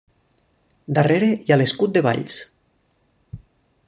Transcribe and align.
Darrere 0.99 1.29
hi 1.49 1.53
ha 1.55 1.59
l'escut 1.61 1.93
de 1.99 2.03
Valls. 2.07 2.39